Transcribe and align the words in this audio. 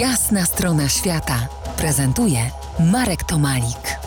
Jasna 0.00 0.44
strona 0.44 0.88
świata 0.88 1.48
prezentuje 1.78 2.38
Marek 2.92 3.24
Tomalik. 3.24 3.98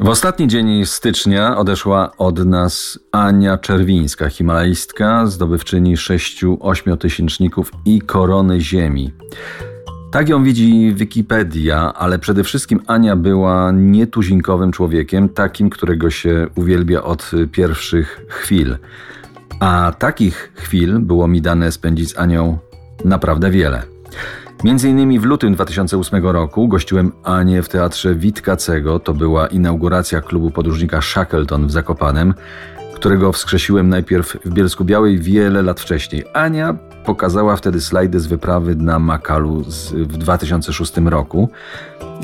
W 0.00 0.08
ostatni 0.08 0.48
dzień 0.48 0.86
stycznia 0.86 1.56
odeszła 1.56 2.16
od 2.16 2.44
nas 2.44 2.98
Ania 3.12 3.58
Czerwińska, 3.58 4.28
himalajstka, 4.28 5.26
zdobywczyni 5.26 5.96
sześciu 5.96 6.58
ośmiotysięczników 6.60 7.72
i 7.84 8.00
korony 8.00 8.60
ziemi. 8.60 9.12
Tak 10.12 10.28
ją 10.28 10.44
widzi 10.44 10.94
Wikipedia, 10.94 11.92
ale 11.94 12.18
przede 12.18 12.44
wszystkim 12.44 12.80
Ania 12.86 13.16
była 13.16 13.72
nietuzinkowym 13.72 14.72
człowiekiem, 14.72 15.28
takim, 15.28 15.70
którego 15.70 16.10
się 16.10 16.46
uwielbia 16.54 17.02
od 17.02 17.30
pierwszych 17.52 18.26
chwil. 18.28 18.78
A 19.60 19.92
takich 19.98 20.52
chwil 20.54 20.98
było 20.98 21.28
mi 21.28 21.42
dane 21.42 21.72
spędzić 21.72 22.10
z 22.10 22.18
Anią 22.18 22.58
naprawdę 23.04 23.50
wiele. 23.50 23.82
Między 24.64 24.88
innymi 24.88 25.20
w 25.20 25.24
lutym 25.24 25.54
2008 25.54 26.26
roku 26.26 26.68
gościłem 26.68 27.12
Anię 27.24 27.62
w 27.62 27.68
teatrze 27.68 28.14
Witkacego. 28.14 28.98
To 28.98 29.14
była 29.14 29.46
inauguracja 29.46 30.20
klubu 30.20 30.50
podróżnika 30.50 31.02
Shackleton 31.02 31.66
w 31.66 31.70
Zakopanem, 31.70 32.34
którego 32.94 33.32
wskrzesiłem 33.32 33.88
najpierw 33.88 34.36
w 34.44 34.50
Bielsku 34.50 34.84
Białej 34.84 35.18
wiele 35.18 35.62
lat 35.62 35.80
wcześniej. 35.80 36.24
Ania 36.32 36.76
pokazała 37.04 37.56
wtedy 37.56 37.80
slajdy 37.80 38.20
z 38.20 38.26
wyprawy 38.26 38.76
na 38.76 38.98
Makalu 38.98 39.64
z, 39.64 39.92
w 39.92 40.16
2006 40.16 40.96
roku. 40.96 41.48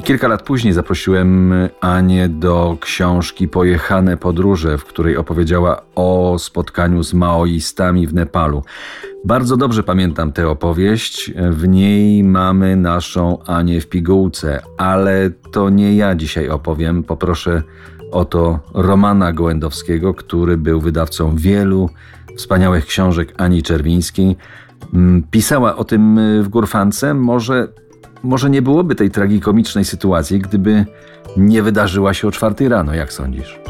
Kilka 0.05 0.29
lat 0.29 0.43
później 0.43 0.73
zaprosiłem 0.73 1.55
Anię 1.81 2.29
do 2.29 2.77
książki 2.81 3.49
Pojechane 3.49 4.17
podróże, 4.17 4.79
w 4.79 4.85
której 4.85 5.17
opowiedziała 5.17 5.83
o 5.95 6.37
spotkaniu 6.39 7.03
z 7.03 7.15
maoistami 7.15 8.07
w 8.07 8.15
Nepalu. 8.15 8.63
Bardzo 9.25 9.57
dobrze 9.57 9.83
pamiętam 9.83 10.33
tę 10.33 10.49
opowieść. 10.49 11.33
W 11.51 11.69
niej 11.69 12.25
mamy 12.25 12.77
naszą 12.77 13.43
Anię 13.45 13.81
w 13.81 13.89
pigułce, 13.89 14.63
ale 14.79 15.31
to 15.53 15.71
nie 15.71 15.97
ja 15.97 16.15
dzisiaj 16.15 16.49
opowiem. 16.49 17.03
Poproszę 17.03 17.63
o 18.13 18.25
to 18.25 18.59
Romana 18.75 19.33
Gołędowskiego, 19.33 20.15
który 20.15 20.57
był 20.57 20.81
wydawcą 20.81 21.37
wielu 21.37 21.91
wspaniałych 22.37 22.87
książek 22.87 23.35
Ani 23.37 23.63
Czerwińskiej. 23.63 24.37
Mm, 24.95 25.23
pisała 25.31 25.77
o 25.77 25.85
tym 25.85 26.21
w 26.43 26.49
Górfance. 26.49 27.15
Może, 27.15 27.69
może 28.23 28.51
nie 28.51 28.63
byłoby 28.63 28.95
tej 28.95 29.11
tragikomicznej 29.11 29.85
sytuacji, 29.85 30.39
gdyby 30.39 30.87
nie 31.37 31.63
wydarzyła 31.63 32.15
się 32.15 32.29
o 32.29 32.31
czwartej 32.31 32.69
rano, 32.69 32.95
jak 32.95 33.13
sądzisz? 33.13 33.61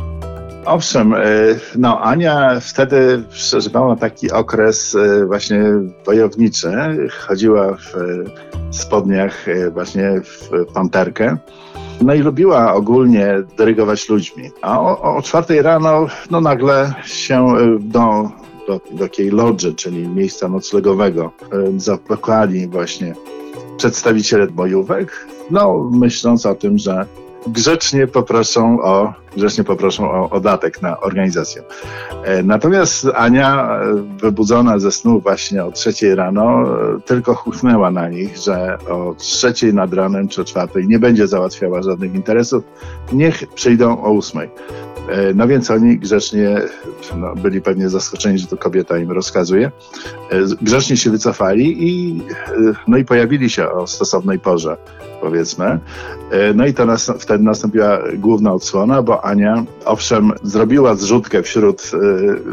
Owszem, 0.65 1.15
e, 1.15 1.19
no 1.77 2.01
Ania 2.01 2.61
wtedy 2.61 3.25
przeżywała 3.31 3.97
taki 3.97 4.31
okres 4.31 4.95
e, 4.95 5.27
właśnie 5.27 5.63
wojowniczy. 6.07 6.73
Chodziła 7.27 7.75
w 7.75 7.95
spodniach 8.71 9.47
właśnie 9.73 10.21
w 10.21 10.51
panterkę. 10.75 11.37
No 12.01 12.15
i 12.15 12.19
lubiła 12.19 12.75
ogólnie 12.75 13.35
dyrygować 13.57 14.09
ludźmi. 14.09 14.51
A 14.63 14.81
o, 14.81 15.17
o 15.17 15.23
czwartej 15.23 15.63
rano 15.63 16.07
no 16.31 16.41
nagle 16.41 16.95
się 17.05 17.57
do, 17.81 18.31
do, 18.67 18.81
do 18.91 19.05
takiej 19.05 19.31
lodży, 19.31 19.75
czyli 19.75 20.09
miejsca 20.09 20.49
noclegowego, 20.49 21.33
zapakali 21.77 22.69
właśnie 22.69 23.15
przedstawiciele 23.77 24.47
bojówek, 24.47 25.27
no 25.51 25.91
myśląc 25.93 26.47
o 26.47 26.55
tym, 26.55 26.79
że 26.79 27.07
grzecznie 27.47 28.07
poproszą 28.07 28.83
o, 28.83 29.13
grzecznie 29.37 29.65
poproszą 29.65 30.11
o, 30.11 30.31
o 30.31 30.41
datek 30.41 30.83
na 30.83 31.01
organizację. 31.01 31.63
E, 32.25 32.43
natomiast 32.43 33.07
Ania, 33.15 33.81
e, 33.81 33.95
wybudzona 34.21 34.79
ze 34.79 34.93
snu 34.93 35.21
właśnie 35.21 35.65
o 35.65 35.73
trzeciej 35.73 36.15
rano, 36.15 36.63
e, 36.63 37.01
tylko 37.01 37.35
chuchnęła 37.35 37.91
na 37.91 38.09
nich, 38.09 38.37
że 38.37 38.79
o 38.89 39.15
trzeciej 39.19 39.75
nad 39.75 39.95
ranem 39.95 40.29
czy 40.29 40.41
o 40.41 40.45
czwartej 40.45 40.89
nie 40.89 40.99
będzie 40.99 41.27
załatwiała 41.27 41.83
żadnych 41.83 42.15
interesów, 42.15 42.65
niech 43.13 43.47
przyjdą 43.55 44.03
o 44.03 44.11
ósmej. 44.11 44.51
No 45.35 45.49
więc 45.49 45.71
oni 45.71 45.99
grzecznie 45.99 46.57
no, 47.17 47.35
byli 47.35 47.61
pewnie 47.61 47.89
zaskoczeni, 47.89 48.39
że 48.39 48.47
to 48.47 48.57
kobieta 48.57 48.99
im 48.99 49.11
rozkazuje. 49.11 49.71
Grzecznie 50.63 50.97
się 50.97 51.11
wycofali 51.11 51.89
i, 51.89 52.23
no 52.87 52.97
i 52.97 53.05
pojawili 53.05 53.51
się 53.51 53.71
o 53.71 53.87
stosownej 53.87 54.39
porze 54.39 54.77
powiedzmy. 55.21 55.79
No 56.55 56.67
i 56.67 56.75
to 56.75 56.87
nas, 56.87 57.13
wtedy 57.19 57.45
nastąpiła 57.45 57.99
główna 58.19 58.53
odsłona, 58.53 59.03
bo 59.03 59.20
Ania 59.23 59.65
owszem 59.85 60.33
zrobiła 60.43 60.95
zrzutkę 60.95 61.43
wśród, 61.43 61.91
e, 61.95 61.99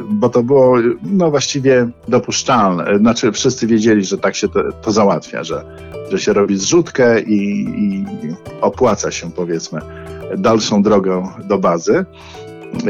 bo 0.09 0.29
to 0.29 0.43
było 0.43 0.77
no 1.03 1.31
właściwie 1.31 1.89
dopuszczalne. 2.07 2.97
Znaczy 2.97 3.31
wszyscy 3.31 3.67
wiedzieli, 3.67 4.05
że 4.05 4.17
tak 4.17 4.35
się 4.35 4.47
to, 4.47 4.59
to 4.81 4.91
załatwia, 4.91 5.43
że, 5.43 5.63
że 6.11 6.19
się 6.19 6.33
robi 6.33 6.57
zrzutkę 6.57 7.21
i, 7.21 7.61
i 7.61 8.05
opłaca 8.61 9.11
się 9.11 9.31
powiedzmy 9.31 9.81
dalszą 10.37 10.83
drogą 10.83 11.29
do 11.43 11.57
bazy. 11.57 12.05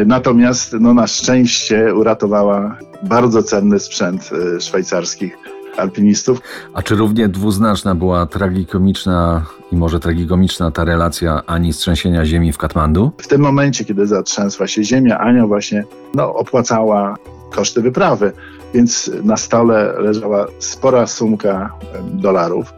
Natomiast 0.06 0.74
no, 0.80 0.94
na 0.94 1.08
szczęście 1.08 1.96
uratowała 1.96 2.78
bardzo 3.04 3.44
cenny 3.44 3.80
sprzęt 3.80 4.30
e, 4.56 4.62
szwajcarskich 4.62 5.38
alpinistów. 5.78 6.42
A 6.74 6.82
czy 6.82 6.96
równie 6.96 7.28
dwuznaczna 7.28 7.96
była 7.96 8.26
tragikomiczna 8.26 9.46
i 9.72 9.76
może 9.76 10.00
tragikomiczna 10.00 10.72
ta 10.72 10.84
relacja 10.84 11.42
Ani 11.48 11.74
z 11.74 11.78
trzęsienia 11.78 12.26
ziemi 12.26 12.54
w 12.54 12.58
Katmandu? 12.58 13.12
W 13.18 13.28
tym 13.28 13.42
momencie, 13.42 13.86
kiedy 13.86 14.08
zatrzęsła 14.08 14.68
się 14.68 14.84
ziemia, 14.84 15.18
Ania 15.18 15.48
właśnie 15.48 15.84
no, 16.14 16.34
opłacała 16.34 17.16
koszty 17.52 17.82
wyprawy, 17.82 18.32
więc 18.74 19.12
na 19.24 19.38
stole 19.38 19.94
leżała 20.00 20.48
spora 20.60 21.08
sumka 21.08 21.74
dolarów. 22.14 22.74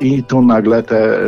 I 0.00 0.22
tu 0.24 0.42
nagle 0.42 0.82
te, 0.82 1.18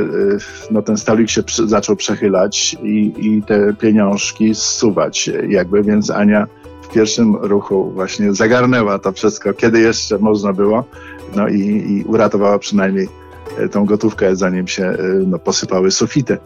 no 0.70 0.82
ten 0.82 0.96
stolik 0.96 1.30
się 1.30 1.42
przy, 1.42 1.68
zaczął 1.68 1.96
przechylać 1.96 2.76
i, 2.82 3.12
i 3.18 3.42
te 3.42 3.74
pieniążki 3.74 4.54
zsuwać 4.54 5.30
jakby, 5.48 5.82
więc 5.82 6.10
Ania 6.10 6.46
pierwszym 6.92 7.36
ruchu 7.36 7.90
właśnie 7.90 8.34
zagarnęła 8.34 8.98
to 8.98 9.12
wszystko, 9.12 9.54
kiedy 9.54 9.80
jeszcze 9.80 10.18
można 10.18 10.52
było, 10.52 10.84
no 11.36 11.48
i, 11.48 11.60
i 11.60 12.04
uratowała 12.04 12.58
przynajmniej 12.58 13.08
e, 13.58 13.68
tą 13.68 13.84
gotówkę, 13.84 14.36
zanim 14.36 14.68
się 14.68 14.84
e, 14.84 14.96
no, 15.26 15.38
posypały 15.38 15.90
sufity. 15.90 16.38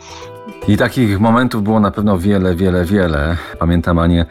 I 0.69 0.77
takich 0.77 1.21
momentów 1.21 1.63
było 1.63 1.81
na 1.81 1.91
pewno 1.91 2.19
wiele, 2.19 2.57
wiele, 2.57 2.85
wiele. 2.85 3.37
Pamiętam 3.59 3.99
Anię 3.99 4.27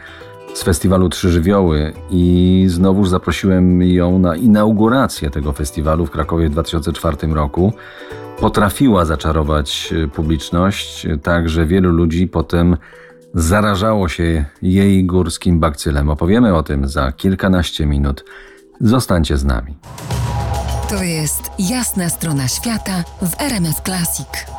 z 0.54 0.62
festiwalu 0.62 1.08
Trzy 1.08 1.30
Żywioły 1.30 1.92
i 2.10 2.64
znowu 2.68 3.06
zaprosiłem 3.06 3.82
ją 3.82 4.18
na 4.18 4.36
inaugurację 4.36 5.30
tego 5.30 5.52
festiwalu 5.52 6.06
w 6.06 6.10
Krakowie 6.10 6.48
w 6.48 6.52
2004 6.52 7.16
roku. 7.34 7.72
Potrafiła 8.40 9.04
zaczarować 9.04 9.94
e, 10.04 10.08
publiczność, 10.08 11.06
tak 11.22 11.48
że 11.48 11.66
wielu 11.66 11.90
ludzi 11.90 12.28
potem 12.28 12.76
zarażało 13.36 14.08
się 14.08 14.44
jej 14.62 15.04
górskim 15.04 15.60
bakcylem. 15.60 16.10
Opowiemy 16.10 16.54
o 16.54 16.62
tym 16.62 16.88
za 16.88 17.12
kilkanaście 17.12 17.86
minut. 17.86 18.24
Zostańcie 18.80 19.36
z 19.36 19.44
nami. 19.44 19.76
To 20.88 21.02
jest 21.02 21.42
jasna 21.58 22.08
strona 22.08 22.48
świata 22.48 23.04
w 23.22 23.40
RMS 23.40 23.82
Classic. 23.84 24.55